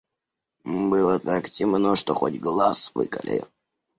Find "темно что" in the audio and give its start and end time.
1.51-2.15